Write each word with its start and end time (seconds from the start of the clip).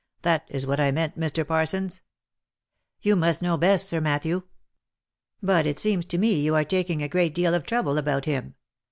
That 0.23 0.47
is 0.49 0.65
what 0.65 0.79
I 0.79 0.89
meant, 0.89 1.15
Mr. 1.19 1.47
Parsons."" 1.47 2.01
You 3.03 3.15
must 3.15 3.43
know 3.43 3.55
best, 3.55 3.87
Sir 3.87 4.01
Matthew. 4.01 4.41
But 5.43 5.67
it 5.67 5.77
seems 5.77 6.05
to 6.05 6.17
me 6.17 6.41
you 6.41 6.55
are 6.55 6.63
taking 6.65 7.03
a 7.03 7.29
deal 7.29 7.53
of 7.53 7.67
trouble 7.67 7.99
about 7.99 8.25
him. 8.25 8.55